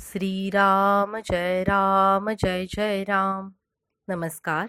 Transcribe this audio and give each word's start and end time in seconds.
श्रीराम 0.00 1.16
जय 1.30 1.64
राम 1.64 2.30
जय 2.30 2.66
जय 2.76 3.02
राम. 3.02 3.50
नमस्कार. 4.08 4.66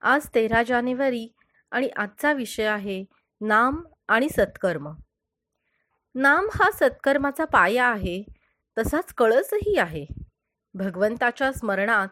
आज 0.00 0.28
तेरा 0.34 0.62
जानेवारी 0.62 1.32
आणि 1.70 1.88
आजचा 1.96 2.32
विषय 2.32 2.64
आहे 2.64 3.04
नाम 3.40 3.76
आणि 4.08 4.28
सत्कर्म. 4.28 4.94
नाम 6.14 6.48
हा 6.54 6.70
सत्कर्माचा 6.70 7.44
पाया 7.44 7.86
आहे 7.86 8.22
तसाच 8.78 9.14
कळसही 9.14 9.78
आहे. 9.78 10.06
भगवंताच्या 10.74 11.52
स्मरणात 11.52 12.08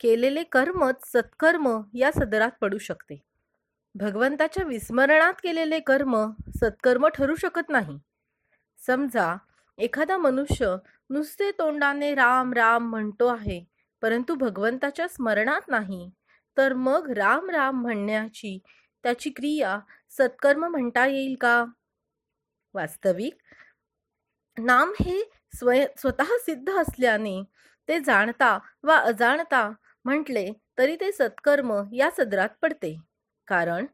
केलेले 0.00 0.42
कर्मच 0.42 0.94
सत्कर्म 1.06 1.82
या 1.94 2.12
सदरात 2.12 2.50
पडू 2.60 2.78
शकते. 2.78 3.22
भगवंताच्या 3.94 4.64
विस्मरणात 4.64 5.34
केलेले 5.42 5.80
कर्म 5.80 6.30
सत्कर्म 6.56 7.06
ठरू 7.06 7.34
शकत 7.34 7.68
नाही. 7.68 7.98
समजा 8.86 9.36
एखादा 9.78 10.16
मनुष्य 10.16 10.76
नुसते 11.12 11.50
तोंडाने 11.50 12.14
राम 12.14 12.52
राम 12.52 12.88
म्हणतो 12.90 13.26
आहे 13.26 13.64
परंतु 14.02 14.34
भगवंताच्या 14.34 15.08
स्मरणात 15.08 15.68
नाही. 15.68 16.10
तर 16.56 16.72
मग 16.72 17.10
राम 17.10 17.50
राम 17.50 17.80
म्हणण्याची 17.82 18.58
त्याची 19.04 19.30
क्रिया 19.30 19.78
सत्कर्म 20.10 20.64
म्हणता 20.64 21.06
येईल 21.06 21.34
का? 21.40 21.64
वास्तविक? 22.74 23.34
नाम 24.56 24.92
हे 25.00 25.20
स्वय 25.54 25.86
स्वतः 25.98 26.36
सिद्ध 26.40 26.72
असल्याने 26.72 27.42
ते 27.88 27.98
जाणता 28.00 28.58
वा 28.82 28.96
अजाणता 28.98 29.68
म्हटले 30.04 30.50
तरी 30.78 30.96
ते 30.96 31.10
सत्कर्म 31.12 31.72
या 31.92 32.10
सदरात 32.10 32.48
पडते. 32.62 32.94
कारण 33.48 33.86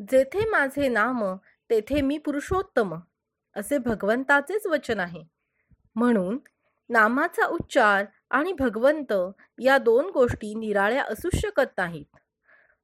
जेथे 0.00 0.48
माझे 0.50 0.88
नाम 0.88 1.24
तेथे 1.70 2.00
मी 2.00 2.18
पुरुषोत्तम 2.18 2.94
असे 3.56 3.78
भगवंताचेच 3.78 4.66
वचन 4.66 5.00
आहे. 5.00 5.22
म्हणून 5.96 6.38
नामाचा 6.90 7.46
उच्चार 7.46 8.04
आणि 8.30 8.52
भगवंत 8.52 9.12
या 9.58 9.78
दोन 9.78 10.10
गोष्टी 10.10 10.54
निराळ्या 10.54 11.02
असू 11.02 11.28
शकत 11.34 11.78
नाहीत. 11.78 12.16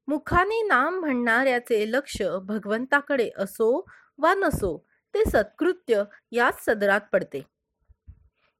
मुखाने 0.08 0.62
नाम 0.62 0.98
म्हणणाऱ्याचे 1.00 1.84
लक्ष 1.92 2.22
भगवंताकडे 2.42 3.30
असो 3.38 3.86
वा 4.18 4.34
नसो 4.34 4.76
ते 5.14 5.24
सत्कृत्य 5.24 6.02
याच 6.32 6.64
सदरात 6.64 7.00
पडते. 7.12 7.42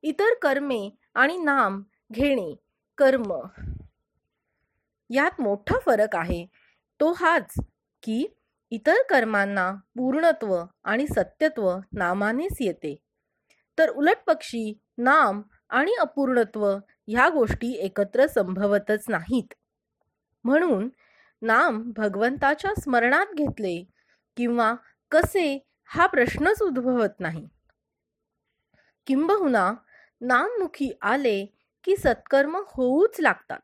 इतर 0.03 0.35
कर्मे 0.43 0.89
आणि 1.15 1.37
नाम 1.37 1.83
घेणे 2.13 2.55
कर्म 2.99 3.33
यात 5.11 5.41
मोठा 5.41 5.79
फरक 5.79 6.17
आहे. 6.17 6.47
तो 7.01 7.13
हाच 7.13 7.55
की 8.03 8.27
इतर 8.73 9.03
कर्मांना 9.11 9.71
पूर्णत्व 9.97 10.57
आणि 10.85 11.07
सत्यत्व 11.07 11.71
नामानेच 11.93 12.57
येते. 12.61 12.97
तर 13.81 13.89
उलट 13.89 14.19
पक्षी 14.27 14.79
नाम 14.99 15.43
आणि 15.71 15.95
अपूर्णत्व 15.95 16.67
ह्या 17.09 17.29
गोष्टी 17.29 17.73
एकत्र 17.73 18.27
संभवतच 18.27 19.05
नाहीत. 19.09 19.55
म्हणून 20.45 20.89
नाम 21.43 21.93
भगवंताच्या 21.97 22.75
स्मरणात 22.81 23.27
घेतले 23.35 23.85
किंवा 24.37 24.75
कसे 25.11 25.67
हा 25.85 26.07
प्रश्नच 26.07 26.63
उद्भवत 26.63 27.21
नाही. 27.21 27.49
किंबहुना 29.07 29.73
नाममुखी 30.21 30.91
आले 31.03 31.47
की 31.85 31.97
सत्कर्म 31.97 32.57
होऊच 32.57 33.21
लागतात. 33.21 33.59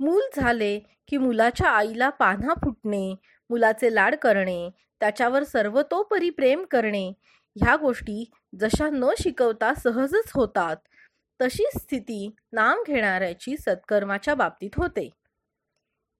मूल 0.00 0.22
झाले 0.36 0.78
की 1.08 1.16
मुलाच्या 1.16 1.70
आईला 1.70 2.08
पान्हा 2.08 2.54
फुटणे 2.54 3.14
मुलाचे 3.50 3.94
लाड 3.94 4.14
करणे 4.14 4.70
त्याच्यावर 5.00 5.42
सर्वतोपरी 5.42 6.30
प्रेम 6.30 6.64
करणे 6.64 7.12
ह्या 7.56 7.74
गोष्टी 7.76 8.24
जशा 8.60 8.88
न 8.90 9.10
शिकवता 9.18 9.72
सहजच 9.74 10.30
होतात 10.34 10.76
तशी 11.40 11.64
स्थिती 11.74 12.28
नाम 12.52 12.82
घेणाऱ्याची 12.86 13.56
सत्कर्माच्या 13.56 14.34
बाबतीत 14.34 14.70
होते. 14.76 15.08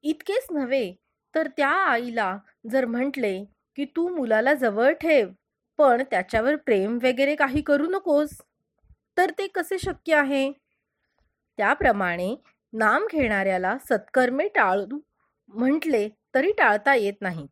इतकेच 0.04 0.46
नव्हे 0.50 0.92
तर 1.34 1.48
त्या 1.56 1.68
आईला 1.68 2.36
जर 2.70 2.84
म्हटले 2.84 3.38
की 3.78 3.84
तू 3.96 4.08
मुलाला 4.08 4.54
जवळ 4.54 4.92
ठेव 4.92 5.28
पण 5.78 6.02
त्याच्यावर 6.10 6.56
प्रेम 6.56 6.98
वगैरे 7.02 7.34
काही 7.34 7.60
करू 7.62 7.86
नकोस 7.90 8.40
तर 9.16 9.30
ते 9.38 9.46
कसे 9.46 9.78
शक्य 9.78 10.14
आहे? 10.16 10.50
त्याप्रमाणे 11.58 12.34
नाम 12.72 13.06
घेणाऱ्याला 13.12 13.76
सत्कर्मे 13.88 14.48
टाळू 14.48 14.98
म्हटले 15.48 16.08
तरी 16.34 16.52
टाळता 16.58 16.94
येत 16.94 17.20
नाहीत. 17.20 17.48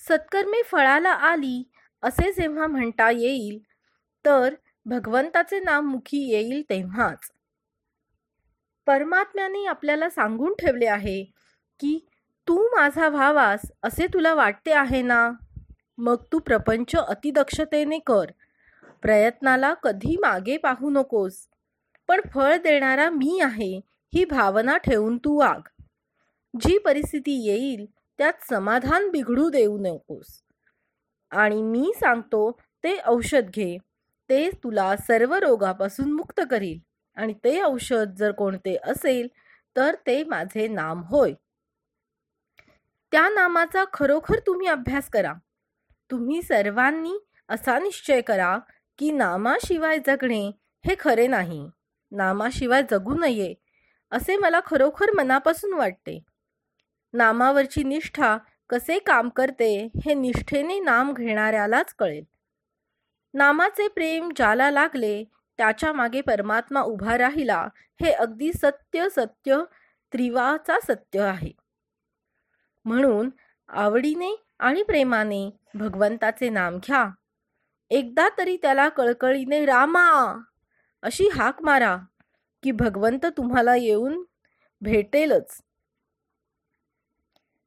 सत्कर्मे 0.00 0.62
फळाला 0.62 1.10
आली 1.10 1.62
असे 2.02 2.32
जेव्हा 2.32 2.66
म्हणता 2.66 3.10
येईल 3.10 3.58
तर 4.26 4.54
भगवंताचे 4.86 5.60
नाम 5.60 5.90
मुखी 5.90 6.18
येईल 6.18 6.62
तेव्हाच. 6.70 7.18
परमात्म्याने 8.86 9.66
आपल्याला 9.66 10.08
सांगून 10.10 10.54
ठेवले 10.58 10.86
आहे 10.86 11.24
की 11.80 12.06
तू 12.48 12.68
माझा 12.76 13.08
व्हावास 13.08 13.60
असे 13.82 14.06
तुला 14.06 14.34
वाटते 14.34 14.72
आहे 14.72 15.02
ना? 15.02 15.30
मग 15.98 16.16
तू 16.32 16.38
प्रपंच 16.38 16.96
अतिदक्षतेने 16.96 17.98
कर. 17.98 18.24
प्रयत्नाला 19.02 19.74
कधी 19.74 20.16
मागे 20.16 20.56
पाहू 20.56 20.90
नकोस. 20.90 21.46
पण 22.08 22.20
फळ 22.34 22.56
देणारा 22.56 23.10
मी 23.10 23.40
आहे 23.40 23.80
ही 24.14 24.24
भावना 24.24 24.76
ठेवून 24.76 25.18
तू 25.18 25.38
वाग. 25.38 25.68
जी 26.60 26.78
परिस्थिती 26.78 27.46
येईल 27.48 27.86
त्यात 28.18 28.32
समाधान 28.48 29.10
बिघडू 29.10 29.50
देऊ 29.50 29.78
नकोस. 29.78 30.42
आणि 31.30 31.62
मी 31.62 31.92
सांगतो 31.96 32.50
ते 32.84 32.98
औषध 33.06 33.50
घे. 33.54 33.78
ते 34.30 34.50
तुला 34.50 34.96
सर्व 34.96 35.34
रोगापासून 35.34 36.12
मुक्त 36.12 36.40
करील. 36.50 36.78
आणि 37.16 37.32
ते 37.32 37.62
औषध 37.62 38.14
जर 38.18 38.32
कोणते 38.32 38.76
असेल 38.84 39.28
तर 39.76 39.94
ते 40.06 40.24
माझे 40.24 40.68
नाम 40.68 41.02
होय. 41.02 41.32
त्या 43.12 43.28
नामाचा 43.28 43.84
खरोखर 43.92 44.38
तुम्ही 44.38 44.66
अभ्यास 44.66 45.08
करा. 45.10 45.32
तुम्ही 46.10 46.42
सर्वांनी 46.42 47.18
असा 47.48 47.78
निश्चय 47.78 48.20
करा 48.20 48.58
की 48.98 49.10
नामाशिवाय 49.10 49.98
जगणे 50.06 50.50
हे 50.86 50.94
खरे 51.00 51.26
नाही. 51.26 51.66
नामाशिवाय 52.12 52.82
जगू 52.90 53.14
नये 53.14 53.54
असे 54.10 54.36
मला 54.36 54.60
खरोखर 54.66 55.10
मनापासून 55.10 55.72
वाटते. 55.72 56.22
नामावरची 57.12 57.82
निष्ठा 57.84 58.38
कसे 58.70 58.98
काम 58.98 59.28
करते 59.28 59.88
हे 60.04 60.14
निष्ठेने 60.14 60.78
नाम 60.80 61.12
घेणाऱ्यालाच 61.12 61.94
कळेल. 61.94 62.24
नामाचे 63.34 63.88
प्रेम 63.88 64.30
ज्याला 64.36 64.70
लागले 64.70 65.24
त्याच्यामागे 65.58 66.20
परमात्मा 66.20 66.80
उभा 66.80 67.18
राहिला 67.18 67.68
हे 68.00 68.10
अगदी 68.10 68.52
सत्य 68.52 69.08
सत्य 69.08 69.58
त्रिवाचा 70.12 70.78
सत्य 70.80 71.20
आहे. 71.20 71.52
म्हणून 72.84 73.30
आवडीने 73.68 74.44
आणि 74.58 74.82
प्रेमाने 74.82 75.58
भगवंताचे 75.74 76.48
नाम 76.48 76.78
घ्या. 76.78 77.10
एकदा 77.90 78.28
तरी 78.38 78.56
त्याला 78.56 78.88
कळकळीने 78.88 79.64
रामा! 79.64 80.36
अशी 81.02 81.28
हाक 81.28 81.62
मारा 81.62 81.96
की 82.62 82.70
भगवंत 82.70 83.26
तुम्हाला 83.26 83.76
येऊन 83.76 84.24
भेटेलच. 84.80 85.60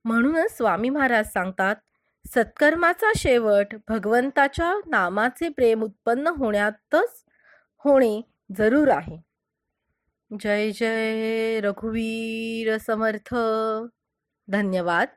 म्हणूनच 0.06 0.58
स्वामी 0.58 0.90
महाराज 0.90 1.28
सांगतात 1.28 1.76
सत्कर्माचा 2.26 3.12
शेवट 3.18 3.76
भगवंताच्या 3.90 4.74
नामाचे 4.88 5.50
प्रेम 5.50 5.84
उत्पन्न 5.84 6.28
होण्यातच 6.28 7.24
होणे 7.86 8.22
जरूर 8.58 8.88
आहे. 8.88 9.18
जय 10.32 10.72
जय 10.72 11.60
रघुवीर 11.64 12.78
समर्थ. 12.78 13.36
धन्यवाद. 14.48 15.08